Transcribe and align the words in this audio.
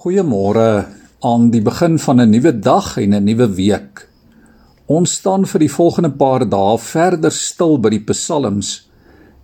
Goeiemôre 0.00 0.86
aan 1.28 1.50
die 1.52 1.60
begin 1.60 1.98
van 2.00 2.20
'n 2.24 2.30
nuwe 2.32 2.52
dag 2.56 2.96
en 2.96 3.12
'n 3.14 3.24
nuwe 3.24 3.46
week. 3.52 4.08
Ons 4.86 5.12
staan 5.12 5.44
vir 5.44 5.60
die 5.60 5.72
volgende 5.72 6.10
paar 6.10 6.48
dae 6.48 6.78
verder 6.78 7.30
stil 7.30 7.76
by 7.76 7.90
die 7.90 8.04
psalms 8.08 8.88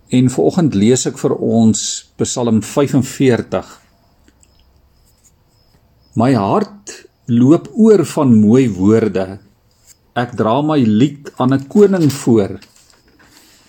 en 0.09 0.29
vanoggend 0.29 0.73
lees 0.73 1.05
ek 1.05 1.17
vir 1.17 1.35
ons 1.37 2.09
Psalm 2.17 2.61
45. 2.61 3.67
My 6.15 6.33
hart 6.33 7.05
loop 7.27 7.69
oor 7.75 8.05
van 8.05 8.33
mooi 8.41 8.67
woorde. 8.69 9.39
Ek 10.15 10.35
dra 10.35 10.61
my 10.61 10.79
lied 10.79 11.29
aan 11.37 11.53
'n 11.53 11.67
koning 11.67 12.11
voor. 12.11 12.59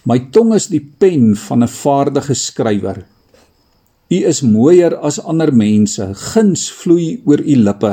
My 0.05 0.19
tong 0.33 0.55
is 0.55 0.69
die 0.69 0.89
pen 0.99 1.37
van 1.37 1.63
'n 1.63 1.69
vaardige 1.69 2.35
skrywer. 2.35 3.05
U 4.09 4.19
is 4.25 4.41
mooier 4.41 4.95
as 5.05 5.19
ander 5.21 5.51
mense, 5.53 6.05
guns 6.33 6.63
vloei 6.73 7.19
oor 7.29 7.43
u 7.45 7.57
lippe. 7.61 7.93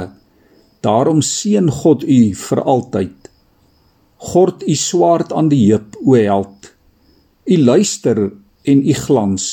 Daarom 0.86 1.20
seën 1.20 1.68
God 1.82 2.06
u 2.08 2.20
vir 2.40 2.62
altyd. 2.64 3.28
Gord 4.32 4.64
u 4.64 4.76
swaard 4.80 5.34
aan 5.36 5.52
die 5.52 5.66
heup, 5.66 5.98
o 6.06 6.16
held. 6.16 6.72
U 7.52 7.58
luister 7.60 8.32
en 8.64 8.86
u 8.88 8.96
glans. 8.96 9.50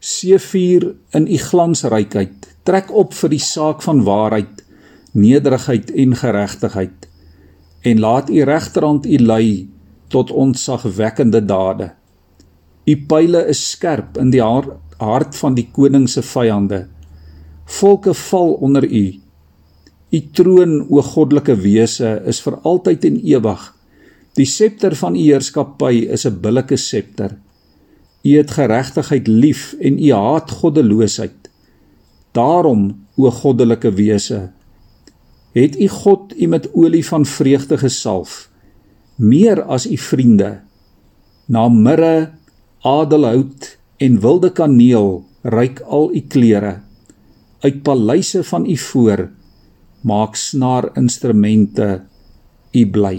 Seefuur 0.00 0.94
in 1.12 1.28
u 1.28 1.36
glansrykheid. 1.36 2.48
Trek 2.64 2.88
op 2.96 3.12
vir 3.20 3.36
die 3.36 3.44
saak 3.44 3.84
van 3.84 4.04
waarheid, 4.08 4.64
nederigheid 5.12 5.92
en 5.92 6.16
geregtigheid. 6.16 7.08
En 7.84 8.00
laat 8.00 8.32
u 8.32 8.44
regterhand 8.48 9.04
u 9.04 9.18
lei 9.20 9.68
tot 10.08 10.32
onsagwekkende 10.32 11.44
dade. 11.44 11.92
U 12.88 12.94
pile 12.96 13.44
is 13.52 13.60
skerp 13.74 14.16
in 14.16 14.32
die 14.32 14.40
hart 14.40 14.78
hart 15.00 15.36
van 15.40 15.56
die 15.56 15.66
koning 15.72 16.06
se 16.08 16.22
vyande. 16.22 16.84
Volke 17.80 18.14
val 18.14 18.54
onder 18.60 18.84
u. 18.84 19.04
U 20.10 20.20
troon, 20.34 20.80
o 20.90 21.02
goddelike 21.02 21.54
wese, 21.62 22.18
is 22.26 22.40
vir 22.44 22.58
altyd 22.66 23.06
en 23.08 23.20
ewig. 23.24 23.62
Die 24.38 24.46
septer 24.46 24.94
van 24.98 25.16
u 25.16 25.22
heerskappy 25.22 26.06
is 26.16 26.26
'n 26.26 26.40
billike 26.42 26.76
septer. 26.76 27.36
U 28.22 28.36
het 28.36 28.50
geregtigheid 28.50 29.28
lief 29.28 29.74
en 29.80 29.98
u 29.98 30.12
haat 30.12 30.50
goddeloosheid. 30.50 31.50
Daarom, 32.32 33.06
o 33.16 33.30
goddelike 33.30 33.90
wese, 33.90 34.50
het 35.52 35.80
u 35.80 35.88
God 35.88 36.34
u 36.36 36.46
met 36.46 36.68
olie 36.74 37.06
van 37.06 37.24
vreugde 37.26 37.78
gesalf, 37.78 38.50
meer 39.16 39.62
as 39.62 39.86
u 39.86 39.96
vriende. 39.96 40.60
Na 41.46 41.68
mirre, 41.68 42.30
adelhout 42.82 43.79
en 44.00 44.16
wilde 44.20 44.48
kaneel 44.56 45.18
ryk 45.44 45.82
al 45.84 46.08
u 46.16 46.20
klere 46.32 46.78
uit 47.60 47.82
paleise 47.84 48.40
van 48.44 48.64
u 48.66 48.76
voor. 48.76 49.28
Maak 50.00 50.36
snaar 50.36 50.88
instrumente 50.96 52.00
u 52.72 52.86
bly. 52.88 53.18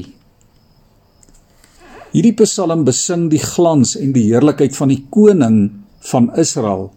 Hierdie 2.12 2.34
psalm 2.42 2.82
besing 2.88 3.28
die 3.30 3.42
glans 3.44 3.94
en 4.00 4.16
die 4.16 4.26
heerlikheid 4.32 4.74
van 4.76 4.90
die 4.90 5.04
koning 5.14 5.60
van 6.10 6.32
Israel. 6.42 6.90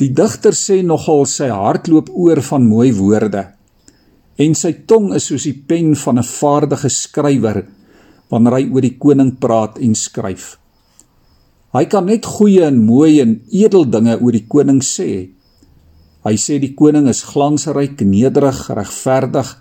Die 0.00 0.08
digter 0.08 0.56
sê 0.56 0.80
nogal 0.82 1.26
sy 1.28 1.50
hart 1.52 1.92
loop 1.92 2.08
oor 2.16 2.40
van 2.48 2.64
mooi 2.66 2.88
woorde 2.96 3.44
en 4.40 4.56
sy 4.56 4.72
tong 4.88 5.12
is 5.14 5.28
soos 5.28 5.44
die 5.44 5.58
pen 5.68 5.92
van 5.94 6.18
'n 6.18 6.24
vaardige 6.24 6.88
skrywer 6.88 7.66
wanneer 8.32 8.56
hy 8.56 8.64
oor 8.72 8.80
die 8.80 8.96
koning 8.98 9.36
praat 9.36 9.76
en 9.78 9.94
skryf 9.94 10.56
Hy 11.72 11.86
kan 11.88 12.04
net 12.04 12.26
goeie 12.28 12.66
en 12.68 12.82
mooi 12.84 13.22
en 13.22 13.38
edel 13.48 13.86
dinge 13.88 14.18
oor 14.20 14.34
die 14.36 14.44
koning 14.44 14.82
sê. 14.84 15.32
Hy 16.22 16.34
sê 16.36 16.58
die 16.60 16.74
koning 16.76 17.08
is 17.08 17.22
glansryk, 17.30 18.02
nederig, 18.04 18.60
regverdig. 18.76 19.54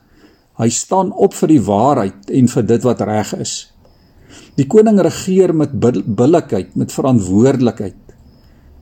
Hy 0.60 0.68
staan 0.76 1.14
op 1.16 1.38
vir 1.40 1.54
die 1.54 1.62
waarheid 1.64 2.34
en 2.36 2.52
vir 2.52 2.68
dit 2.74 2.88
wat 2.90 3.06
reg 3.08 3.32
is. 3.40 3.56
Die 4.60 4.68
koning 4.68 5.00
regeer 5.00 5.56
met 5.56 5.72
billikheid, 5.80 6.76
met 6.76 6.92
verantwoordelikheid. 6.92 7.98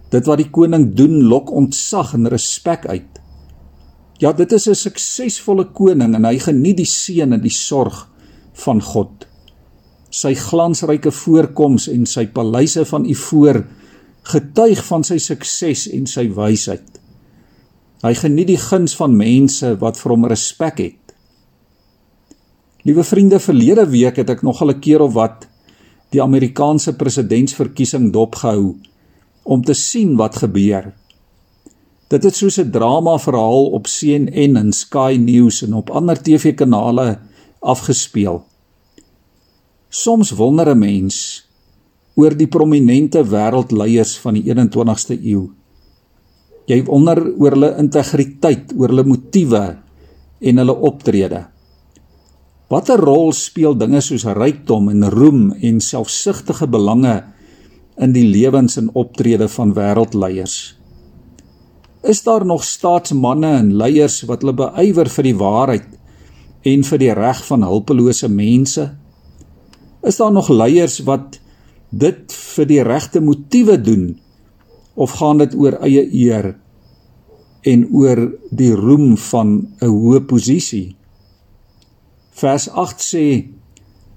Dit 0.10 0.26
wat 0.26 0.42
die 0.42 0.50
koning 0.50 0.90
doen, 0.98 1.22
lok 1.30 1.54
ontzag 1.54 2.16
en 2.18 2.32
respek 2.34 2.90
uit. 2.90 3.22
Ja, 4.20 4.34
dit 4.34 4.52
is 4.52 4.68
'n 4.68 4.76
suksesvolle 4.76 5.70
koning 5.70 6.16
en 6.16 6.26
hy 6.26 6.38
geniet 6.40 6.78
die 6.78 6.90
seën 6.90 7.34
en 7.34 7.42
die 7.42 7.54
sorg 7.54 8.10
van 8.54 8.82
God 8.82 9.29
sy 10.10 10.34
glansryke 10.36 11.12
voorkoms 11.12 11.88
en 11.88 12.06
sy 12.10 12.26
paleise 12.34 12.86
van 12.86 13.06
ivoor 13.06 13.64
getuig 14.30 14.82
van 14.86 15.04
sy 15.06 15.18
sukses 15.22 15.88
en 15.94 16.08
sy 16.10 16.28
wysheid. 16.34 17.00
Hy 18.04 18.14
geniet 18.16 18.48
die 18.48 18.62
guns 18.62 18.96
van 18.96 19.16
mense 19.18 19.74
wat 19.82 20.00
vir 20.00 20.14
hom 20.16 20.28
respek 20.32 20.80
het. 20.80 21.14
Liewe 22.88 23.04
vriende, 23.04 23.42
verlede 23.44 23.86
week 23.92 24.22
het 24.22 24.30
ek 24.30 24.44
nogal 24.44 24.72
'n 24.72 24.80
keer 24.80 25.02
of 25.02 25.14
wat 25.14 25.48
die 26.12 26.22
Amerikaanse 26.22 26.96
presidentsverkiesing 26.96 28.12
dopgehou 28.14 28.78
om 29.44 29.64
te 29.64 29.74
sien 29.74 30.16
wat 30.16 30.36
gebeur. 30.42 30.94
Dit 32.10 32.24
het 32.24 32.36
soos 32.36 32.58
'n 32.58 32.72
drama 32.72 33.18
verhaal 33.18 33.66
op 33.78 33.86
CNN 33.88 34.56
en 34.58 34.72
Sky 34.72 35.18
News 35.20 35.62
en 35.62 35.74
op 35.74 35.90
ander 35.90 36.18
TV-kanale 36.22 37.20
afgespeel. 37.60 38.49
Soms 39.90 40.30
wonder 40.38 40.70
'n 40.70 40.78
mens 40.78 41.46
oor 42.14 42.36
die 42.38 42.48
prominente 42.48 43.24
wêreldleiers 43.26 44.20
van 44.22 44.34
die 44.38 44.44
21ste 44.46 45.18
eeu. 45.18 45.50
Jy 46.68 46.84
wonder 46.86 47.18
oor 47.40 47.52
hulle 47.52 47.72
integriteit, 47.82 48.74
oor 48.78 48.94
hulle 48.94 49.04
motiewe 49.04 49.78
en 50.40 50.58
hulle 50.58 50.76
optrede. 50.76 51.48
Watter 52.70 53.02
rol 53.02 53.34
speel 53.34 53.74
dinge 53.74 54.02
soos 54.02 54.26
rykdom 54.26 54.90
en 54.90 55.10
roem 55.10 55.52
en 55.58 55.82
selfsugtige 55.82 56.68
belange 56.68 57.24
in 57.98 58.14
die 58.14 58.28
lewens 58.30 58.78
en 58.78 58.94
optrede 58.94 59.48
van 59.48 59.74
wêreldleiers? 59.74 60.76
Is 62.04 62.22
daar 62.24 62.46
nog 62.46 62.64
staatsmanne 62.64 63.58
en 63.58 63.74
leiers 63.74 64.22
wat 64.30 64.42
hulle 64.42 64.54
beywer 64.54 65.10
vir 65.10 65.24
die 65.24 65.36
waarheid 65.36 65.88
en 66.64 66.84
vir 66.84 67.00
die 67.00 67.14
reg 67.14 67.42
van 67.48 67.64
hulpelose 67.64 68.30
mense? 68.30 68.92
Is 70.04 70.18
daar 70.18 70.32
nog 70.32 70.50
leiers 70.50 71.00
wat 71.08 71.40
dit 71.90 72.34
vir 72.56 72.68
die 72.70 72.82
regte 72.84 73.20
motiewe 73.22 73.82
doen 73.82 74.20
of 74.96 75.18
gaan 75.20 75.42
dit 75.42 75.56
oor 75.56 75.80
eie 75.84 76.06
eer 76.08 76.54
en 77.68 77.88
oor 77.92 78.22
die 78.52 78.72
roem 78.76 79.18
van 79.18 79.68
'n 79.82 79.88
hoë 79.88 80.22
posisie? 80.26 80.96
Vers 82.32 82.70
8 82.70 83.02
sê 83.02 83.26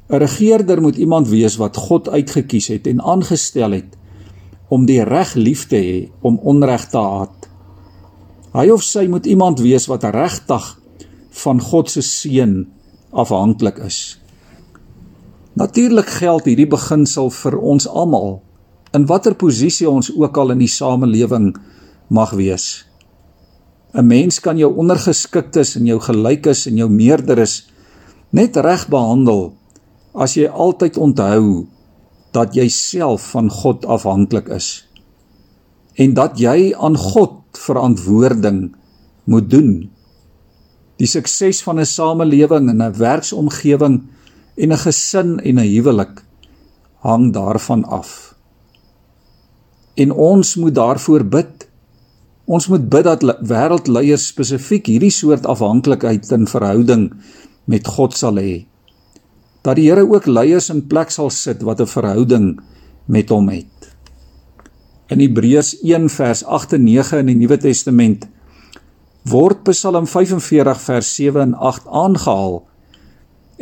'n 0.08 0.18
regerder 0.18 0.80
moet 0.80 0.96
iemand 0.96 1.28
wees 1.28 1.56
wat 1.56 1.76
God 1.76 2.08
uitgekies 2.08 2.66
het 2.66 2.86
en 2.86 3.00
aangestel 3.00 3.70
het 3.70 3.98
om 4.68 4.86
die 4.86 5.02
reg 5.04 5.34
lief 5.34 5.66
te 5.68 5.76
hê, 5.76 6.08
om 6.20 6.38
onreg 6.38 6.88
te 6.88 6.98
haat. 6.98 7.48
Hy 8.52 8.70
of 8.72 8.82
sy 8.82 9.06
moet 9.06 9.26
iemand 9.26 9.60
wees 9.60 9.86
wat 9.86 10.04
regtig 10.04 10.80
van 11.30 11.60
God 11.60 11.90
se 11.90 12.00
seën 12.00 12.66
afhanklik 13.10 13.78
is. 13.78 14.21
Natuurlik 15.52 16.08
geld 16.08 16.46
hierdie 16.48 16.68
beginsel 16.68 17.28
vir 17.30 17.58
ons 17.60 17.84
almal 17.88 18.40
in 18.96 19.04
watter 19.08 19.34
posisie 19.36 19.88
ons 19.88 20.08
ook 20.12 20.38
al 20.40 20.54
in 20.54 20.62
die 20.62 20.70
samelewing 20.70 21.52
mag 22.08 22.32
wees. 22.36 22.84
'n 23.92 24.06
Mens 24.06 24.40
kan 24.40 24.56
jou 24.56 24.72
ondergeskiktes 24.72 25.76
en 25.76 25.86
jou 25.86 26.00
gelykes 26.00 26.66
en 26.66 26.76
jou 26.76 26.88
meerderes 26.88 27.68
net 28.32 28.56
reg 28.56 28.88
behandel 28.88 29.52
as 30.14 30.36
jy 30.36 30.48
altyd 30.48 30.96
onthou 30.96 31.68
dat 32.32 32.56
jy 32.56 32.68
self 32.68 33.32
van 33.36 33.50
God 33.50 33.84
afhanklik 33.84 34.48
is 34.48 34.84
en 36.00 36.14
dat 36.14 36.40
jy 36.40 36.72
aan 36.72 36.96
God 36.96 37.44
verantwoording 37.52 38.72
moet 39.24 39.50
doen. 39.50 39.90
Die 40.96 41.06
sukses 41.06 41.62
van 41.62 41.80
'n 41.80 41.84
samelewing 41.84 42.70
en 42.70 42.80
'n 42.82 42.96
werksomgewing 42.96 44.08
en 44.54 44.72
'n 44.72 44.78
gesin 44.78 45.40
en 45.40 45.58
'n 45.58 45.72
huwelik 45.74 46.24
hang 47.02 47.32
daarvan 47.32 47.84
af. 47.84 48.34
En 49.94 50.12
ons 50.12 50.56
moet 50.56 50.74
daarvoor 50.74 51.24
bid. 51.24 51.68
Ons 52.44 52.66
moet 52.66 52.88
bid 52.88 53.04
dat 53.04 53.22
wêreldleiers 53.22 54.26
spesifiek 54.26 54.86
hierdie 54.86 55.10
soort 55.10 55.46
afhanklikheid 55.46 56.30
in 56.30 56.46
verhouding 56.46 57.12
met 57.64 57.86
God 57.86 58.16
sal 58.16 58.38
hê. 58.40 58.66
Dat 59.62 59.76
die 59.76 59.90
Here 59.90 60.06
ook 60.08 60.26
leiers 60.26 60.70
in 60.70 60.86
plek 60.86 61.10
sal 61.10 61.30
sit 61.30 61.62
wat 61.62 61.80
'n 61.80 61.86
verhouding 61.86 62.60
met 63.04 63.28
hom 63.28 63.48
het. 63.48 63.94
In 65.06 65.20
Hebreërs 65.20 65.82
1 65.82 66.08
vers 66.08 66.44
8 66.44 66.72
en 66.72 66.84
9 66.84 67.18
in 67.18 67.26
die 67.26 67.36
Nuwe 67.36 67.56
Testament 67.56 68.28
word 69.22 69.62
Psalm 69.62 70.06
45 70.06 70.80
vers 70.80 71.14
7 71.14 71.40
en 71.40 71.54
8 71.54 71.86
aangehaal 71.86 72.62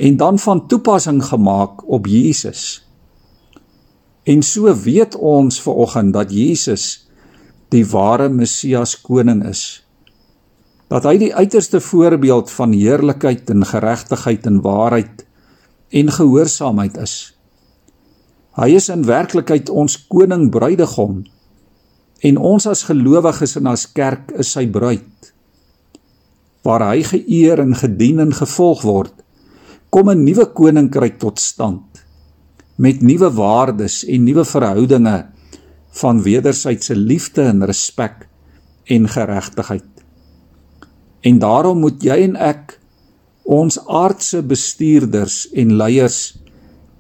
en 0.01 0.17
dan 0.17 0.39
van 0.41 0.65
toepassing 0.67 1.21
gemaak 1.25 1.85
op 1.85 2.07
Jesus. 2.09 2.81
En 4.25 4.43
so 4.43 4.73
weet 4.85 5.17
ons 5.17 5.61
ver 5.61 5.85
oggend 5.85 6.17
dat 6.17 6.33
Jesus 6.33 6.89
die 7.69 7.85
ware 7.87 8.29
Messias 8.29 8.97
koning 9.01 9.45
is. 9.45 9.85
dat 10.91 11.07
hy 11.07 11.17
die 11.23 11.35
uiterste 11.35 11.79
voorbeeld 11.81 12.51
van 12.51 12.73
heerlikheid 12.75 13.51
en 13.53 13.63
geregtigheid 13.67 14.47
en 14.51 14.59
waarheid 14.65 15.23
en 15.95 16.11
gehoorsaamheid 16.11 16.97
is. 16.99 17.15
Hy 18.59 18.73
is 18.75 18.89
in 18.91 19.07
werklikheid 19.07 19.71
ons 19.71 19.95
koning 20.11 20.49
bruidegom 20.51 21.23
en 22.27 22.41
ons 22.43 22.67
as 22.67 22.83
gelowiges 22.89 23.55
en 23.61 23.71
as 23.71 23.87
kerk 23.95 24.35
is 24.43 24.51
sy 24.57 24.67
bruid. 24.67 25.31
Waar 26.67 26.89
hy 26.91 27.05
geëer 27.07 27.63
en 27.63 27.79
gedien 27.79 28.19
en 28.27 28.35
gevolg 28.35 28.83
word, 28.85 29.15
kom 29.91 30.11
'n 30.11 30.25
nuwe 30.25 30.47
koninkryk 30.47 31.19
tot 31.19 31.41
stand 31.41 32.05
met 32.77 33.03
nuwe 33.03 33.31
waardes 33.31 34.05
en 34.05 34.25
nuwe 34.25 34.45
verhoudinge 34.45 35.27
van 36.01 36.23
wederwysige 36.23 36.97
liefde 36.97 37.43
en 37.43 37.65
respek 37.65 38.29
en 38.85 39.09
geregtigheid. 39.09 39.91
En 41.21 41.39
daarom 41.39 41.81
moet 41.81 42.03
jy 42.03 42.23
en 42.25 42.37
ek 42.37 42.79
ons 43.45 43.79
aardse 43.87 44.43
bestuurders 44.43 45.51
en 45.53 45.77
leiers 45.77 46.39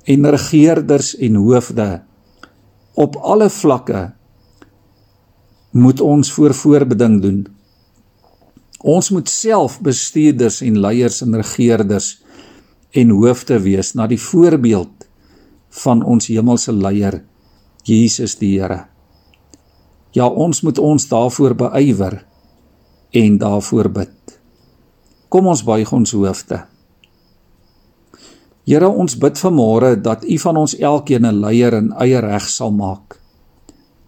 en 0.04 0.26
regerders 0.26 1.14
en 1.16 1.34
hoofde 1.34 2.02
op 2.98 3.16
alle 3.16 3.48
vlakke 3.50 4.10
moet 5.70 6.00
ons 6.00 6.32
voor 6.32 6.54
voorbeding 6.54 7.20
doen. 7.22 7.40
Ons 8.81 9.10
moet 9.14 9.28
self 9.28 9.78
bestuurders 9.81 10.60
en 10.66 10.81
leiers 10.81 11.20
en 11.22 11.37
regerders 11.38 12.16
en 12.92 13.10
hoofde 13.10 13.58
wees 13.62 13.94
na 13.94 14.06
die 14.10 14.20
voorbeeld 14.20 15.06
van 15.84 16.02
ons 16.02 16.26
hemelse 16.26 16.72
leier 16.72 17.20
Jesus 17.87 18.37
die 18.40 18.58
Here. 18.58 18.84
Ja, 20.12 20.26
ons 20.26 20.62
moet 20.66 20.78
ons 20.78 21.06
daarvoor 21.08 21.54
beywer 21.54 22.19
en 23.14 23.38
daarvoor 23.38 23.88
bid. 23.94 24.40
Kom 25.31 25.46
ons 25.46 25.62
buig 25.62 25.92
ons 25.94 26.12
hoofde. 26.12 26.64
Here, 28.66 28.87
ons 28.87 29.16
bid 29.19 29.38
vanmôre 29.38 29.94
dat 30.02 30.25
U 30.26 30.37
van 30.38 30.56
ons 30.56 30.75
elkeen 30.78 31.26
'n 31.26 31.40
leier 31.40 31.75
in 31.75 31.92
eie 31.92 32.20
reg 32.20 32.48
sal 32.48 32.70
maak. 32.70 33.19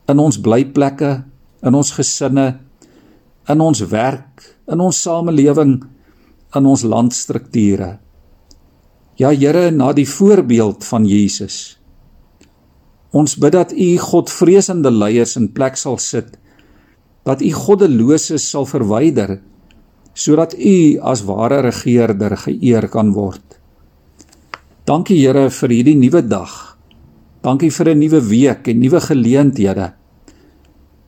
In 0.08 0.18
ons 0.18 0.40
blyplekke, 0.40 1.24
in 1.62 1.74
ons 1.74 1.90
gesinne, 1.90 2.58
in 3.48 3.60
ons 3.60 3.80
werk, 3.80 4.56
in 4.68 4.80
ons 4.80 5.02
samelewing, 5.02 5.82
in 6.54 6.66
ons 6.66 6.82
landstrukture. 6.82 7.98
Ja 9.20 9.28
Here, 9.28 9.70
na 9.70 9.92
die 9.92 10.08
voorbeeld 10.08 10.84
van 10.88 11.04
Jesus. 11.04 11.76
Ons 13.12 13.36
bid 13.36 13.52
dat 13.52 13.72
U 13.76 13.88
Godvreesende 14.00 14.90
leiers 14.90 15.36
in 15.36 15.50
plek 15.52 15.76
sal 15.76 15.98
sit, 16.00 16.38
dat 17.28 17.44
U 17.44 17.50
goddeloses 17.52 18.48
sal 18.48 18.64
verwyder, 18.66 19.36
sodat 20.16 20.56
U 20.56 20.98
as 21.12 21.26
ware 21.28 21.60
regerder 21.68 22.38
geëer 22.40 22.88
kan 22.88 23.12
word. 23.12 23.58
Dankie 24.88 25.20
Here 25.20 25.50
vir 25.52 25.76
hierdie 25.76 25.98
nuwe 26.00 26.24
dag. 26.24 26.78
Dankie 27.44 27.70
vir 27.70 27.88
'n 27.92 27.98
nuwe 27.98 28.20
week 28.20 28.68
en 28.68 28.80
nuwe 28.80 29.00
geleenthede. 29.00 29.92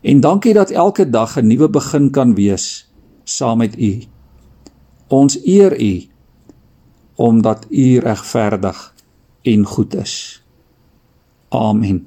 En 0.02 0.20
dankie 0.20 0.52
dat 0.52 0.70
elke 0.70 1.10
dag 1.10 1.38
'n 1.38 1.46
nuwe 1.46 1.68
begin 1.68 2.10
kan 2.10 2.34
wees 2.34 2.90
saam 3.24 3.58
met 3.58 3.78
U. 3.78 4.02
Ons 5.08 5.38
eer 5.46 5.72
U 5.80 6.13
omdat 7.14 7.66
U 7.70 7.98
regverdig 7.98 8.94
en 9.42 9.66
goed 9.66 9.94
is. 9.94 10.42
Amen. 11.48 12.06